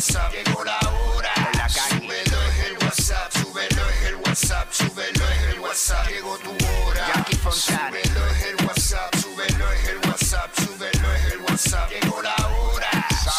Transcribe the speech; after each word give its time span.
WhatsApp. 0.00 0.32
Llegó 0.32 0.64
la 0.64 0.78
hora. 0.78 1.30
Con 1.34 1.58
la 1.58 1.68
calle. 1.68 2.00
Súbelo 2.00 2.42
es 2.48 2.64
el 2.64 2.78
WhatsApp. 2.78 3.32
Súbelo 3.34 3.90
es 3.90 4.06
el 4.06 4.14
WhatsApp. 4.16 4.72
Súbelo 4.72 5.24
es 5.28 5.42
el 5.52 5.60
WhatsApp. 5.60 6.08
Llegó 6.08 6.38
tu 6.38 6.50
hora. 6.50 7.06
Jackie 7.06 7.36
Fontana. 7.36 7.90
Súbelo 7.90 8.26
es 8.30 8.42
el 8.46 8.66
WhatsApp. 8.66 9.14
Súbelo 9.16 9.72
es 9.72 9.88
el 9.88 9.98
WhatsApp. 9.98 10.50
Súbelo 10.56 11.14
es 11.14 11.32
el 11.32 11.40
WhatsApp. 11.42 11.90
Llegó 11.90 12.22
la 12.22 12.34
hora. 12.48 12.90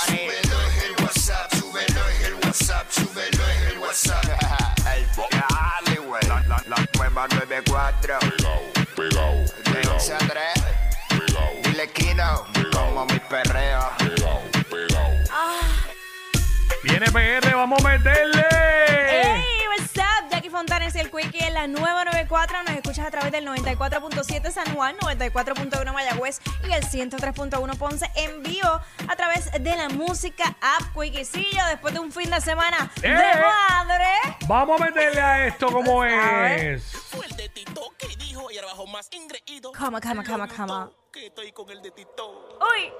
Súbelo 0.06 0.62
es 0.62 0.84
el 0.84 1.04
WhatsApp. 1.04 1.52
Súbelo 1.56 2.10
es 2.10 2.26
el 2.26 2.34
WhatsApp. 2.36 2.92
Súbelo 2.92 3.48
es 3.48 3.72
el 3.72 3.78
WhatsApp. 3.80 4.24
El 4.94 5.08
Dale, 5.32 6.00
güey. 6.00 6.28
La, 6.28 6.44
la, 6.48 6.64
la 6.68 6.88
nueva 6.96 7.28
94. 7.28 8.20
Pegao, 8.20 8.62
pegao, 8.96 9.34
De 9.66 9.72
pegao, 9.72 9.96
11 9.96 10.14
a 10.14 10.18
3. 10.20 10.61
Viene 17.02 17.40
PR, 17.42 17.56
vamos 17.56 17.84
a 17.84 17.88
meterle. 17.90 18.46
Hey, 18.52 19.64
what's 19.70 19.98
up? 19.98 20.30
Jackie 20.30 20.52
Fontanes 20.52 20.94
y 20.94 21.00
el 21.00 21.10
Quickie 21.10 21.44
en 21.44 21.56
la 21.56 21.66
nueva 21.66 22.06
94. 22.06 22.62
Nos 22.62 22.76
escuchas 22.76 23.08
a 23.08 23.10
través 23.10 23.32
del 23.32 23.48
94.7 23.48 24.52
San 24.52 24.76
Juan, 24.76 24.96
94.1 24.98 25.94
Mayagüez 25.94 26.40
y 26.70 26.72
el 26.72 26.84
103.1 26.84 27.78
Ponce 27.80 28.08
en 28.14 28.44
vivo 28.44 28.70
a 29.08 29.16
través 29.16 29.52
de 29.52 29.76
la 29.76 29.90
música 29.90 30.56
app 30.62 30.94
Quickiecillo 30.94 31.66
después 31.72 31.92
de 31.96 32.02
un 32.02 32.12
fin 32.12 32.30
de 32.30 32.40
semana 32.40 32.92
de 33.02 33.08
¡Eh! 33.10 33.42
madre. 33.80 34.06
Vamos 34.48 34.80
a 34.80 34.86
meterle 34.86 35.22
a 35.22 35.48
esto 35.48 35.72
como 35.72 36.06
es. 36.06 36.84
Fue 37.10 37.26
el 37.26 37.36
de 37.36 37.50
Tito 37.50 37.82
que 37.98 38.16
dijo 38.18 38.52
y 38.52 38.60
abajo 38.60 38.86
más 38.86 39.10
ingreído. 39.12 39.72
Cama, 39.72 40.00
cama, 40.00 40.24
cama, 40.24 40.48
cama. 40.48 40.92
Que 41.12 41.26
estoy 41.26 41.52
con 41.52 41.68
el 41.72 41.82
de 41.82 41.90
Tito. 41.90 42.60
Uy. 42.60 42.94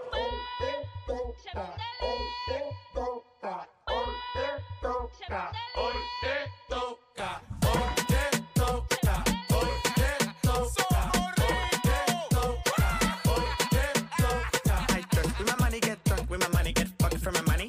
I 14.94 15.04
dress 15.12 15.38
with 15.38 15.48
my 15.48 15.56
money, 15.60 15.80
get 15.80 16.04
drunk 16.04 16.30
with 16.30 16.40
my 16.42 16.48
money, 16.50 16.74
get 16.74 16.88
fucked 17.00 17.18
for 17.20 17.32
my 17.32 17.42
money. 17.42 17.68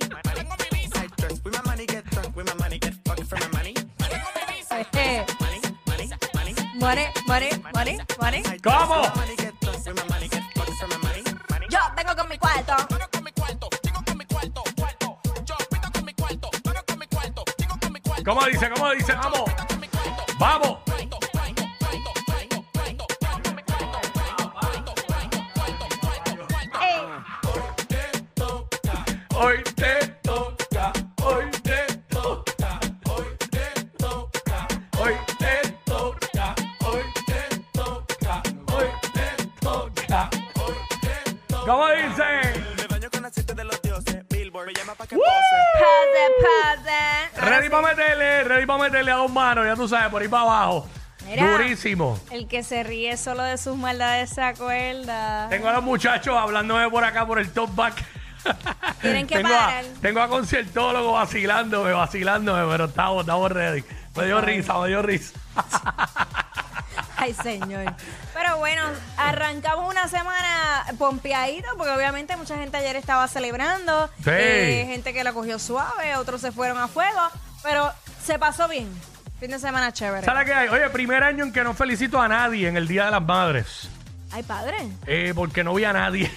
I 0.95 1.07
dress 1.17 1.41
with 1.45 1.55
my 1.55 1.63
money, 1.67 1.87
get 1.87 2.05
drunk 2.11 2.37
with 2.37 2.47
my 2.47 2.55
money, 2.55 2.79
get 2.79 2.95
fucked 3.05 3.25
for 3.25 3.37
my 3.37 3.49
money. 3.49 3.75
Eh, 4.95 5.25
Money, 5.41 5.61
money, 5.87 6.09
money. 6.35 6.55
Money, 6.79 7.07
money, 7.27 7.51
money, 7.75 7.99
money. 8.21 8.43
I 8.47 8.59
¿Cómo? 8.59 9.03
¿Cómo 18.25 18.45
dice? 18.47 18.71
¿Cómo 18.71 18.91
dice? 18.91 19.13
Vamos. 19.15 19.51
Vamos. 20.39 20.79
cuarto, 20.85 21.19
cuarto. 21.33 21.63
Ey, 26.81 27.03
Hoy 29.35 29.63
te 29.75 30.07
toca, 30.23 30.93
hoy 31.25 31.51
te 31.65 31.87
toca, 32.09 32.79
hoy 33.07 33.25
te 33.51 33.67
toca, 33.99 34.69
hoy 35.01 35.15
te 35.39 35.73
toca, 35.85 36.55
hoy 36.85 37.03
te 37.27 37.43
toca, 37.73 38.43
hoy 38.73 38.89
te 39.13 39.29
toca. 39.61 40.31
¿Cómo 41.67 41.89
dice? 41.89 42.72
Aceite 43.25 43.55
de 43.55 43.65
los 43.65 43.81
dioses. 43.83 44.25
Billboard 44.29 44.67
me 44.67 44.75
llama 44.75 44.95
pa' 44.95 45.07
que 45.07 45.17
¡Woo! 45.17 45.23
pose. 45.23 46.83
pase, 46.83 47.33
pase. 47.35 47.51
Ready 47.51 47.69
para 47.69 47.89
meterle, 47.89 48.45
ready 48.45 48.67
para 48.67 48.83
meterle 48.83 49.11
a 49.13 49.17
dos 49.17 49.31
manos, 49.33 49.65
ya 49.67 49.75
tú 49.77 49.89
sabes, 49.89 50.11
por 50.11 50.23
ahí 50.23 50.29
para 50.29 50.43
abajo. 50.43 50.89
Mira. 51.27 51.53
Durísimo. 51.53 52.19
El 52.31 52.49
que 52.49 52.63
se 52.65 52.83
ríe 52.83 53.17
solo 53.17 53.43
de 53.45 53.57
sus 53.57 53.77
maldades 53.77 54.31
se 54.31 54.43
acuerda. 54.43 55.49
Tengo 55.51 55.69
a 55.69 55.73
los 55.75 55.85
muchachos 55.85 56.37
hablándome 56.37 56.91
por 56.91 57.05
acá 57.05 57.27
por 57.27 57.39
el 57.39 57.51
top 57.53 57.75
back. 57.75 58.05
Tienen 59.01 59.27
que 59.29 59.37
tengo 59.37 59.49
parar. 59.49 59.85
A, 59.85 60.01
tengo 60.01 60.21
a 60.21 60.29
conciertólogo 60.29 61.13
vacilándome, 61.13 61.93
vacilándome, 61.93 62.71
pero 62.71 62.87
estamos, 62.87 63.21
estamos 63.21 63.53
ready. 63.53 63.85
Me 64.17 64.27
dio 64.27 64.41
risa, 64.41 64.79
me 64.81 64.89
dio 64.89 65.01
risa. 65.01 65.39
Ay, 67.23 67.35
señor. 67.35 67.95
Pero 68.35 68.59
bueno, 68.59 68.83
arrancamos 69.17 69.89
una 69.89 70.09
semana 70.09 70.85
pompeadito, 70.99 71.69
porque 71.77 71.93
obviamente 71.93 72.37
mucha 72.37 72.57
gente 72.57 72.77
ayer 72.79 72.97
estaba 72.97 73.29
celebrando. 73.29 74.11
Sí. 74.25 74.31
Eh, 74.31 74.87
gente 74.89 75.13
que 75.13 75.23
la 75.23 75.33
cogió 75.33 75.61
suave, 75.61 76.17
otros 76.17 76.41
se 76.41 76.51
fueron 76.51 76.79
a 76.79 76.89
fuego. 76.89 77.21
Pero 77.63 77.93
se 78.25 78.41
pasó 78.41 78.67
bien. 78.67 78.89
Fin 79.39 79.53
de 79.53 79.61
semana 79.61 79.93
chévere. 79.93 80.25
¿Sabes 80.25 80.47
qué 80.47 80.53
hay? 80.53 80.69
Oye, 80.69 80.91
primer 80.91 81.23
año 81.23 81.45
en 81.45 81.53
que 81.53 81.63
no 81.63 81.75
felicito 81.75 82.21
a 82.21 82.27
nadie 82.27 82.67
en 82.67 82.77
el 82.77 82.89
Día 82.89 83.05
de 83.05 83.13
las 83.13 83.23
Madres. 83.23 83.89
Ay, 84.33 84.43
padre. 84.43 84.89
Eh, 85.07 85.33
porque 85.33 85.63
no 85.63 85.75
vi 85.75 85.85
a 85.85 85.93
nadie. 85.93 86.29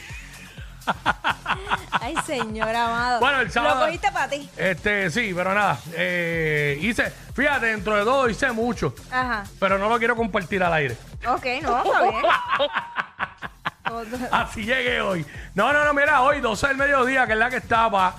Ay, 2.01 2.15
señor 2.25 2.69
amado. 2.75 3.19
Bueno, 3.19 3.41
el 3.41 3.51
sábado- 3.51 3.79
Lo 3.81 3.85
cogiste 3.85 4.11
para 4.11 4.29
ti. 4.29 4.49
Este, 4.57 5.09
sí, 5.09 5.31
pero 5.35 5.53
nada. 5.53 5.79
eh, 5.93 6.77
hice, 6.81 7.11
fíjate, 7.33 7.67
dentro 7.67 7.95
de 7.95 8.03
todo 8.03 8.29
hice 8.29 8.51
mucho. 8.51 8.93
Ajá. 9.11 9.43
Pero 9.59 9.77
no 9.77 9.89
lo 9.89 9.97
quiero 9.97 10.15
compartir 10.15 10.63
al 10.63 10.73
aire. 10.73 10.97
Ok, 11.27 11.45
no, 11.61 11.77
está 11.83 12.01
bien. 12.03 12.23
Así 14.31 14.63
llegué 14.63 14.99
hoy. 15.01 15.25
No, 15.53 15.71
no, 15.71 15.85
no, 15.85 15.93
mira, 15.93 16.21
hoy 16.21 16.41
12 16.41 16.67
del 16.67 16.77
mediodía, 16.77 17.25
que 17.27 17.33
es 17.33 17.39
la 17.39 17.49
que 17.49 17.57
estaba. 17.57 18.15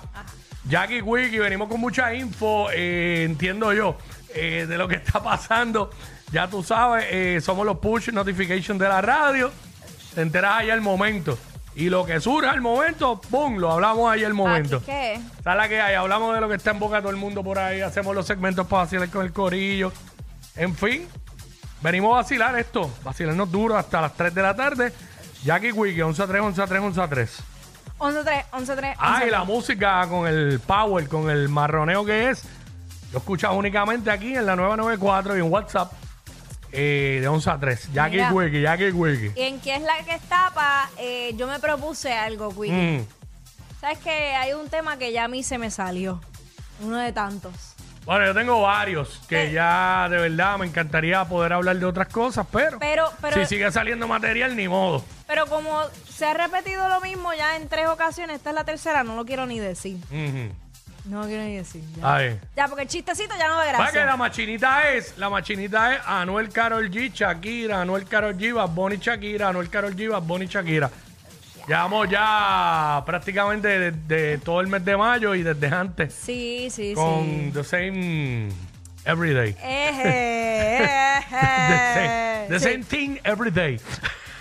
Jackie 0.69 1.01
Wiki, 1.03 1.39
venimos 1.39 1.69
con 1.69 1.81
mucha 1.81 2.13
info, 2.15 2.69
eh, 2.73 3.25
entiendo 3.25 3.73
yo, 3.73 3.97
eh, 4.35 4.67
de 4.69 4.79
lo 4.79 4.89
que 4.89 4.97
está 4.97 5.23
pasando. 5.23 5.91
Ya 6.33 6.49
tú 6.49 6.63
sabes, 6.63 7.07
eh, 7.11 7.41
somos 7.41 7.65
los 7.67 7.79
push 7.79 8.09
notification 8.11 8.79
de 8.79 8.89
la 8.89 9.01
radio. 9.01 9.53
Te 10.15 10.23
enteras 10.23 10.55
ahí 10.59 10.71
al 10.71 10.81
momento. 10.81 11.39
Y 11.77 11.91
lo 11.91 12.07
que 12.07 12.19
surja 12.21 12.53
al 12.53 12.63
momento, 12.63 13.21
¡pum! 13.21 13.59
Lo 13.59 13.71
hablamos 13.71 14.11
ahí 14.11 14.25
al 14.25 14.33
momento. 14.33 14.79
Aquí, 14.79 14.87
¿Qué? 14.87 15.21
¿Sabes 15.45 15.59
la 15.59 15.69
que 15.69 15.79
hay? 15.79 15.95
Hablamos 15.95 16.35
de 16.35 16.41
lo 16.41 16.49
que 16.49 16.55
está 16.55 16.71
en 16.71 16.79
boca 16.79 16.97
de 16.97 17.03
todo 17.03 17.11
el 17.11 17.19
mundo 17.19 17.45
por 17.45 17.59
ahí. 17.59 17.83
Hacemos 17.83 18.15
los 18.15 18.27
segmentos 18.27 18.67
para 18.67 18.85
vacilar 18.85 19.11
con 19.11 19.27
el 19.27 19.33
corillo. 19.33 19.93
En 20.57 20.75
fin, 20.75 21.07
venimos 21.83 22.15
a 22.15 22.23
vacilar 22.23 22.59
esto. 22.59 22.91
Vacilarnos 23.05 23.53
duro 23.53 23.77
hasta 23.77 24.01
las 24.01 24.15
3 24.15 24.35
de 24.35 24.43
la 24.43 24.57
tarde. 24.57 24.93
Jackie 25.45 25.71
Wiki, 25.71 26.01
11 26.01 26.23
a 26.23 26.27
3, 26.27 26.41
11 26.41 26.63
a 26.63 26.67
3, 26.67 26.81
11 26.81 27.01
a 27.03 27.09
3. 27.09 27.43
11-3, 27.99 28.45
11-3. 28.53 28.95
Ah, 28.99 29.25
y 29.27 29.31
la 29.31 29.45
música 29.45 30.07
con 30.09 30.27
el 30.27 30.61
power, 30.61 31.09
con 31.09 31.29
el 31.29 31.51
marroneo 31.51 32.07
que 32.07 32.31
es. 32.31 32.45
Lo 33.13 33.19
escuchas 33.19 33.53
únicamente 33.53 34.11
aquí 34.11 34.35
en 34.35 34.47
la 34.47 34.57
994 34.57 35.37
y 35.37 35.41
en 35.41 35.53
WhatsApp 35.53 35.93
eh, 36.77 37.19
de 37.21 37.29
11 37.29 37.51
a 37.51 37.59
3. 37.59 37.93
Jackie 37.93 38.17
Mira. 38.31 38.77
Jackie 38.77 38.91
Wiki. 38.93 39.33
¿Y 39.35 39.43
en 39.43 39.61
qué 39.61 39.75
es 39.77 39.83
la 39.83 39.97
que 40.05 40.15
estapa? 40.15 40.89
Eh, 40.99 41.33
yo 41.37 41.47
me 41.49 41.59
propuse 41.59 42.13
algo, 42.13 42.51
Quickie. 42.51 42.71
Mm. 43.01 43.07
¿Sabes 43.81 43.99
que 43.99 44.11
Hay 44.35 44.53
un 44.53 44.69
tema 44.69 44.97
que 44.99 45.13
ya 45.13 45.25
a 45.25 45.29
mí 45.29 45.43
se 45.43 45.59
me 45.59 45.71
salió. 45.71 46.21
Uno 46.81 46.99
de 46.99 47.13
tantos. 47.13 47.55
Bueno, 48.05 48.25
yo 48.27 48.35
tengo 48.35 48.61
varios 48.61 49.21
que 49.29 49.47
Eh. 49.47 49.53
ya 49.53 50.07
de 50.09 50.17
verdad 50.19 50.59
me 50.59 50.67
encantaría 50.67 51.25
poder 51.25 51.53
hablar 51.55 51.77
de 51.77 51.87
otras 51.87 52.07
cosas, 52.09 52.47
pero, 52.53 52.79
Pero, 52.79 53.11
pero, 53.21 53.37
si 53.37 53.47
sigue 53.47 53.73
saliendo 53.73 54.07
material, 54.07 54.55
ni 54.55 54.69
modo. 54.69 55.05
pero 55.27 55.47
como 55.47 55.81
se 56.09 56.25
ha 56.27 56.35
repetido 56.35 56.89
lo 56.89 57.01
mismo 57.01 57.33
ya 57.35 57.57
en 57.57 57.69
tres 57.69 57.89
ocasiones, 57.89 58.37
esta 58.37 58.51
es 58.51 58.55
la 58.55 58.63
tercera, 58.65 59.03
no 59.03 59.17
lo 59.17 59.25
quiero 59.25 59.47
ni 59.47 59.59
decir. 59.59 59.97
Ujú. 60.11 60.53
No 61.07 61.23
quiero 61.25 61.45
ni 61.45 61.57
decir. 61.57 61.83
Ya, 61.97 62.15
Ay. 62.15 62.41
Ya, 62.57 62.67
porque 62.69 62.83
el 62.83 62.89
chistecito 62.89 63.35
ya 63.39 63.47
no 63.49 63.55
da 63.57 63.65
Va 63.67 63.71
que 63.73 63.77
gracia. 63.77 64.05
la 64.07 64.17
machinita 64.17 64.91
es, 64.93 65.17
la 65.19 65.31
machinita 65.31 65.95
es 65.95 66.01
Anuel 66.07 66.49
Carol 66.51 66.91
G, 66.91 67.13
Shakira, 67.13 67.81
Anuel 67.83 68.07
Carol 68.07 68.37
G, 68.37 68.53
Bad 68.53 68.71
Bunny 68.71 68.97
Shakira, 68.97 69.49
Anuel 69.51 69.69
Carol 69.71 69.95
G, 69.95 70.11
Bad 70.11 70.23
Bunny 70.23 70.47
Shakira. 70.47 70.91
Llevamos 71.69 72.09
ya 72.09 73.03
prácticamente 73.07 73.67
de, 73.69 73.91
de 73.93 74.39
todo 74.39 74.61
el 74.61 74.69
mes 74.69 74.85
de 74.85 74.97
mayo 74.97 75.35
y 75.35 75.43
desde 75.43 75.67
antes 75.69 76.15
Sí, 76.15 76.69
sí, 76.71 76.93
con 76.95 77.25
sí. 77.25 77.51
the 77.55 77.65
same 77.65 78.49
every 79.05 79.35
day. 79.35 79.57
Eje, 79.63 81.23
The 81.29 81.35
same, 81.95 82.05
eje. 82.05 82.49
the 82.49 82.59
Sí. 82.61 82.65
same 82.73 82.85
thing 82.85 83.19
every 83.25 83.51
day. 83.51 83.81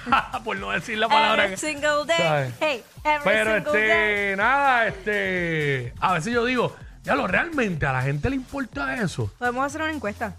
Por 0.44 0.58
no 0.58 0.72
decir 0.72 0.98
la 0.98 1.08
palabra 1.08 1.46
Every 1.46 1.58
single 1.58 2.06
day. 2.06 2.18
¿sabes? 2.18 2.54
Hey, 2.60 2.84
every 3.04 3.24
Pero 3.24 3.56
single 3.56 3.72
day. 3.74 3.90
este, 3.90 4.36
nada, 4.38 4.88
este, 4.88 5.94
a 6.00 6.14
veces 6.14 6.34
yo 6.34 6.46
digo, 6.46 6.76
ya 7.04 7.16
lo 7.16 7.28
realmente 7.28 7.86
a 7.86 7.94
la 7.94 8.02
gente 8.02 8.30
le 8.30 8.36
importa 8.36 8.96
eso. 8.96 9.32
Podemos 9.38 9.66
hacer 9.66 9.82
una 9.82 9.92
encuesta. 9.92 10.36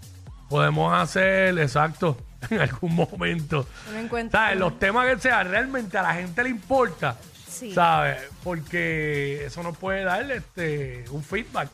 Podemos 0.49 0.93
hacer, 0.97 1.57
exacto, 1.59 2.17
en 2.49 2.61
algún 2.61 2.95
momento. 2.95 3.67
Una 3.89 4.01
encuesta. 4.01 4.37
¿Sabes? 4.37 4.59
Los 4.59 4.79
temas 4.79 5.07
que 5.07 5.19
sean, 5.21 5.49
realmente 5.49 5.97
a 5.97 6.03
la 6.03 6.13
gente 6.13 6.43
le 6.43 6.49
importa. 6.49 7.15
Sí. 7.47 7.73
¿Sabes? 7.73 8.21
Porque 8.43 9.45
eso 9.45 9.63
nos 9.63 9.77
puede 9.77 10.03
dar 10.03 10.29
este, 10.31 11.05
un 11.11 11.23
feedback. 11.23 11.69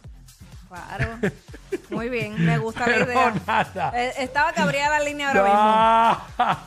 Claro. 0.74 1.20
Muy 1.92 2.10
bien, 2.10 2.44
me 2.44 2.58
gusta 2.58 2.88
la 2.88 2.98
idea. 3.06 3.34
nada. 3.46 3.92
Eh, 3.96 4.14
Estaba 4.18 4.52
cabreada 4.54 4.98
la 5.00 5.06
línea 5.06 5.28
ahora 5.28 5.44
Ah. 5.46 6.58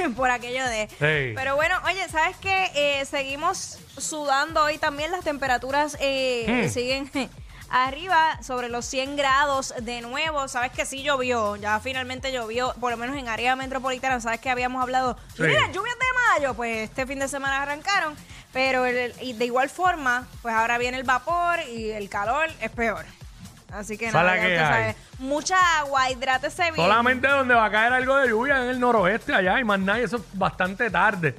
mismo. 0.00 0.14
Por 0.16 0.30
aquello 0.30 0.64
de. 0.66 0.86
Sí. 0.88 1.34
Pero 1.34 1.56
bueno, 1.56 1.74
oye, 1.84 2.08
¿sabes 2.08 2.36
qué? 2.36 2.70
Eh, 2.74 3.04
seguimos 3.04 3.78
sudando 3.98 4.62
hoy 4.62 4.78
también. 4.78 5.10
Las 5.10 5.24
temperaturas 5.24 5.96
eh, 6.00 6.66
Mm. 6.66 6.70
siguen 6.72 7.10
arriba 7.70 8.40
sobre 8.42 8.68
los 8.68 8.86
100 8.86 9.16
grados 9.16 9.74
de 9.80 10.00
nuevo. 10.02 10.46
Sabes 10.46 10.70
que 10.70 10.86
sí 10.86 11.02
llovió, 11.02 11.56
ya 11.56 11.80
finalmente 11.80 12.30
llovió, 12.32 12.72
por 12.80 12.92
lo 12.92 12.96
menos 12.96 13.16
en 13.16 13.26
área 13.28 13.56
metropolitana. 13.56 14.20
Sabes 14.20 14.40
que 14.40 14.50
habíamos 14.50 14.80
hablado, 14.82 15.16
Sí. 15.36 15.42
mira, 15.42 15.66
lluvias 15.72 15.96
de 15.98 16.38
mayo, 16.40 16.54
pues 16.54 16.88
este 16.90 17.04
fin 17.06 17.18
de 17.18 17.26
semana 17.28 17.62
arrancaron. 17.62 18.14
Pero 18.52 18.86
el- 18.86 19.12
y 19.20 19.32
de 19.34 19.44
igual 19.44 19.68
forma, 19.68 20.26
pues 20.40 20.54
ahora 20.54 20.78
viene 20.78 20.96
el 20.96 21.04
vapor 21.04 21.58
y 21.68 21.90
el 21.90 22.08
calor 22.08 22.48
es 22.60 22.70
peor. 22.70 23.04
Así 23.72 23.98
que 23.98 24.06
Esa 24.08 24.22
nada, 24.22 24.36
es 24.36 24.42
la 24.42 24.48
ya 24.48 24.54
que 24.56 24.62
usted 24.62 24.74
hay. 24.76 24.92
sabe. 24.92 24.96
Mucha 25.18 25.78
agua, 25.80 26.10
hidrátese 26.10 26.62
bien. 26.64 26.76
Solamente 26.76 27.28
donde 27.28 27.54
va 27.54 27.64
a 27.66 27.70
caer 27.70 27.92
algo 27.92 28.16
de 28.16 28.28
lluvia 28.28 28.62
en 28.62 28.70
el 28.70 28.80
noroeste 28.80 29.34
allá 29.34 29.58
y 29.60 29.64
más 29.64 29.78
nada, 29.80 30.00
y 30.00 30.04
eso 30.04 30.16
es 30.16 30.22
bastante 30.34 30.90
tarde 30.90 31.34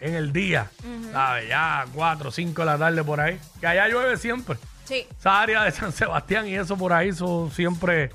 en 0.00 0.14
el 0.14 0.32
día. 0.32 0.70
¿Sabes? 1.12 1.48
Ya 1.48 1.86
4 1.94 2.28
o 2.28 2.32
5 2.32 2.60
de 2.62 2.66
la 2.66 2.78
tarde 2.78 3.02
por 3.02 3.20
ahí. 3.20 3.40
Que 3.60 3.66
allá 3.66 3.88
llueve 3.88 4.16
siempre. 4.18 4.56
Sí. 4.84 5.06
Esa 5.18 5.40
área 5.40 5.62
de 5.62 5.70
San 5.72 5.92
Sebastián 5.92 6.46
y 6.46 6.54
eso 6.54 6.76
por 6.76 6.92
ahí 6.92 7.08
eso 7.08 7.50
siempre, 7.54 8.10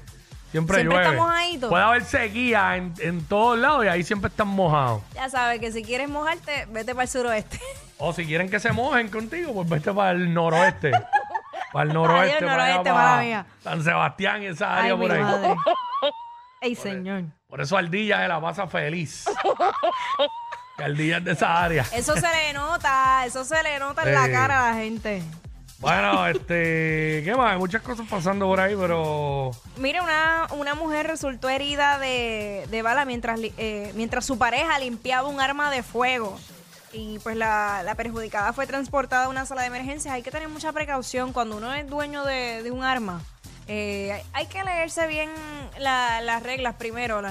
siempre, 0.52 0.81
Siempre 0.81 0.84
llueve. 0.84 1.04
está 1.04 1.16
mojadito. 1.16 1.69
Puede 1.69 1.84
haber 1.84 2.04
sequía 2.04 2.75
en, 2.78 2.94
en 3.00 3.25
todos 3.25 3.57
lados 3.57 3.84
y 3.86 3.88
ahí 3.88 4.04
siempre 4.04 4.30
están 4.30 4.50
mojados. 4.50 5.02
Ya 5.16 5.28
sabes 5.30 5.60
que 5.60 5.72
si 5.72 5.81
quieres 5.84 6.07
mojarte, 6.10 6.68
vete 6.69 6.94
para 6.94 7.04
el 7.06 7.10
suroeste. 7.10 7.60
O 7.98 8.13
si 8.13 8.25
quieren 8.25 8.50
que 8.50 8.60
se 8.60 8.72
mojen 8.72 9.10
contigo, 9.10 9.52
pues 9.54 9.68
vete 9.68 9.92
para 9.92 10.12
el 10.12 10.31
noroeste. 10.34 10.92
para 11.74 11.88
el 11.88 11.94
noroeste, 11.94 12.38
Adiós, 12.38 12.51
para, 12.51 12.63
allá, 12.63 12.74
noroeste, 12.75 12.92
para 12.92 13.06
mala 13.10 13.21
mía. 13.21 13.45
San 13.63 13.83
Sebastián 13.83 14.44
esa 14.44 14.74
área 14.77 14.94
Ay, 14.94 14.98
por 15.00 15.10
mi 15.10 15.16
ahí. 15.16 15.21
madre. 15.24 15.56
Ey, 16.62 16.75
señor. 16.75 17.24
Por 17.48 17.62
eso 17.62 17.77
Ardilla 17.77 18.18
se 18.21 18.27
la 18.27 18.42
pasa 18.42 18.68
feliz. 18.68 19.25
que 20.77 20.83
Ardilla 20.83 21.18
es 21.18 21.24
de 21.25 21.31
esa 21.31 21.63
área. 21.63 21.86
Eso 21.94 22.13
se 22.16 22.21
le 22.27 22.54
nota, 22.54 23.25
eso 23.25 23.44
se 23.44 23.62
le 23.63 23.80
nota 23.80 24.04
en 24.04 24.13
la 24.13 24.27
Eh. 24.27 24.31
cara 24.31 24.68
a 24.68 24.71
la 24.71 24.77
gente. 24.77 25.24
Bueno, 25.80 26.27
este, 26.27 27.21
¿qué 27.24 27.33
más? 27.38 27.54
Hay 27.54 27.57
muchas 27.57 27.81
cosas 27.81 28.06
pasando 28.10 28.45
por 28.48 28.60
ahí, 28.60 28.75
pero 28.77 29.51
Mira, 29.77 30.04
una, 30.04 30.48
una 30.51 30.75
mujer 30.75 31.07
resultó 31.07 31.48
herida 31.48 31.98
de, 32.00 32.68
de 32.69 32.81
bala 32.81 33.06
mientras, 33.06 33.39
li- 33.39 33.54
eh, 33.57 33.94
mientras 33.95 34.25
su 34.25 34.38
pareja 34.38 34.77
limpiaba 34.80 35.30
un 35.30 35.39
arma 35.39 35.71
de 35.71 35.81
fuego. 35.81 36.38
Y 36.94 37.20
pues 37.20 37.36
la, 37.36 37.82
la 37.84 37.96
perjudicada 37.96 38.54
fue 38.54 38.66
transportada 38.68 39.26
a 39.26 39.30
una 39.30 39.46
sala 39.46 39.62
de 39.62 39.68
emergencias. 39.68 40.14
Hay 40.14 40.24
que 40.24 40.32
tener 40.32 40.50
mucha 40.50 40.72
precaución 40.72 41.34
cuando 41.34 41.58
uno 41.58 41.74
es 41.74 41.88
dueño 41.88 42.24
de, 42.26 42.70
un 42.72 42.84
arma. 42.84 43.22
Eh, 43.68 44.24
hay- 44.34 44.48
que 44.48 44.64
leerse 44.64 45.06
bien 45.08 45.30
la- 45.78 46.22
las 46.22 46.42
reglas 46.42 46.76
primero, 46.76 47.22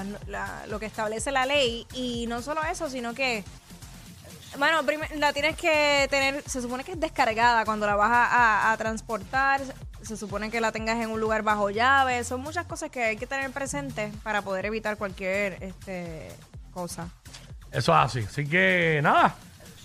lo 0.67 0.79
que 0.79 0.85
establece 0.85 1.31
la 1.31 1.45
ley. 1.45 1.85
Y 1.93 2.25
no 2.27 2.41
solo 2.41 2.61
eso, 2.63 2.89
sino 2.89 3.13
que 3.13 3.43
Bueno, 4.57 4.81
la 5.17 5.31
tienes 5.31 5.55
que 5.57 6.07
tener, 6.09 6.43
se 6.49 6.59
supone 6.61 6.83
que 6.83 6.93
es 6.93 6.99
descargada 6.99 7.65
cuando 7.65 7.85
la 7.85 7.95
vas 7.95 8.09
a 8.11 8.75
transportar, 8.77 9.61
se 10.01 10.17
supone 10.17 10.49
que 10.49 10.59
la 10.61 10.71
tengas 10.71 10.97
en 11.03 11.11
un 11.11 11.19
lugar 11.19 11.43
bajo 11.43 11.69
llave, 11.69 12.23
son 12.23 12.41
muchas 12.41 12.65
cosas 12.65 12.89
que 12.89 13.03
hay 13.03 13.17
que 13.17 13.27
tener 13.27 13.51
presentes 13.51 14.11
para 14.23 14.41
poder 14.41 14.65
evitar 14.65 14.97
cualquier 14.97 15.61
este, 15.61 16.29
cosa. 16.73 17.09
eso 17.71 17.91
es 17.93 17.97
así. 18.05 18.19
Así 18.27 18.47
que 18.47 18.99
nada, 19.03 19.35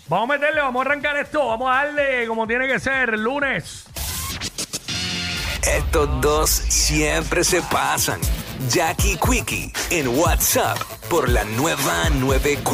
vamos 0.07 0.29
a 0.29 0.33
meterle, 0.33 0.61
vamos 0.61 0.85
a 0.85 0.89
arrancar 0.89 1.17
esto, 1.17 1.47
vamos 1.47 1.69
a 1.69 1.85
darle 1.85 2.27
como 2.27 2.47
tiene 2.47 2.67
que 2.67 2.79
ser 2.79 3.17
lunes. 3.17 3.85
Estos 5.63 6.21
dos 6.21 6.49
siempre 6.49 7.43
se 7.43 7.61
pasan. 7.63 8.19
Jackie 8.69 9.17
Quickie 9.17 9.73
en 9.89 10.07
WhatsApp 10.07 10.77
por 11.09 11.29
la 11.29 11.43
nueva 11.43 12.09
94. 12.11 12.73